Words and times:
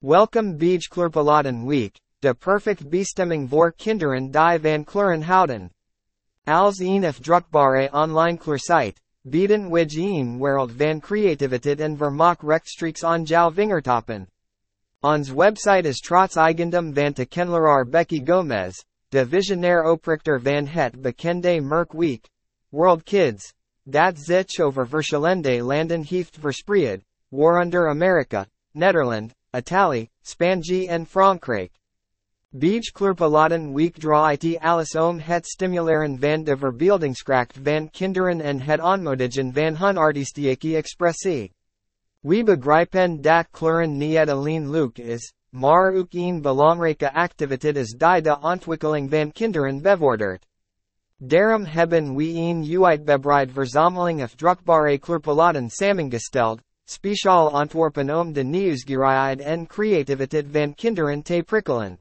Welkom 0.00 0.56
bij 0.56 0.78
Kleurplaten 0.88 1.66
Week, 1.66 2.00
de 2.18 2.34
perfect 2.34 2.88
bestemming 2.88 3.48
voor 3.48 3.72
kinderen 3.72 4.30
die 4.30 4.58
van 4.60 4.84
kleuren 4.84 5.22
houden. 5.22 5.70
Als 6.44 6.78
een 6.78 7.06
of 7.06 7.18
drukbare 7.18 7.88
online 7.92 8.38
kleursite, 8.38 9.00
bieden 9.22 9.70
wij 9.70 9.86
een 9.88 10.38
wereld 10.38 10.72
van 10.76 11.00
creativiteit 11.00 11.80
en 11.80 11.96
vermaak 11.96 12.42
rechtstreeks 12.42 13.04
aan 13.04 13.22
jouw 13.22 13.50
vingertoppen. 13.50 14.28
Ons 15.00 15.30
website 15.30 15.88
is 15.88 16.00
trots 16.00 16.36
eigendom 16.36 16.94
van 16.94 17.12
te 17.12 17.26
kenleraar 17.26 17.88
Becky 17.88 18.24
Gomez, 18.24 18.84
de 19.08 19.26
visionair 19.26 19.82
oprichter 19.84 20.40
van 20.40 20.66
het 20.66 21.00
bekende 21.02 21.60
merk 21.60 21.92
Week. 21.92 22.28
World 22.68 23.02
Kids. 23.02 23.52
Dat 23.82 24.18
zich 24.18 24.60
over 24.60 24.88
verschillende 24.88 25.62
landen 25.62 26.02
heeft 26.02 26.36
verspreid, 26.40 27.02
waaronder 27.28 27.88
Amerika, 27.88 28.46
Nederland, 28.72 29.34
Italië, 29.50 30.08
Spanje 30.22 30.88
en 30.88 31.06
Frankrijk. 31.06 31.72
Bij 32.50 32.80
Kleurplaten 32.92 33.74
Week 33.74 33.96
draait 33.96 34.58
alles 34.60 34.94
om 34.94 35.18
het 35.18 35.46
stimuleren 35.46 36.18
van 36.18 36.44
de 36.44 36.56
verbeeldingskracht 36.56 37.58
van 37.62 37.90
kinderen 37.90 38.40
en 38.40 38.60
het 38.60 38.80
aanmoedigen 38.80 39.52
van 39.52 39.76
hun 39.76 39.96
artistieke 39.96 40.76
expressie. 40.76 41.52
We 42.20 42.42
begrijpen 42.44 43.20
dat 43.20 43.46
kleuren 43.50 43.96
niet 43.96 44.28
alleen 44.28 44.70
leuk 44.70 44.98
is, 44.98 45.32
maar 45.50 45.94
ook 45.94 46.12
een 46.12 46.42
belangrijke 46.42 47.12
activiteit 47.12 47.76
is 47.76 47.94
die 47.96 48.20
de 48.22 48.38
ontwikkeling 48.40 49.10
van 49.10 49.32
kinderen 49.32 49.82
bevordert. 49.82 50.46
Daarom 51.16 51.64
hebben 51.64 52.14
we 52.14 52.24
een 52.24 52.84
uitgebreid 52.84 53.52
verzameling 53.52 54.22
of 54.22 54.34
drukbare 54.34 54.98
kleurpalaten 54.98 55.70
samengesteld, 55.70 56.60
speciaal 56.90 57.50
ontworpen 57.50 58.10
om 58.10 58.32
de 58.32 58.42
nieuwsgierigheid 58.42 59.40
en 59.40 59.66
creativiteit 59.66 60.46
van 60.52 60.74
kinderen 60.74 61.22
te 61.22 61.42
prikkelen. 61.46 61.98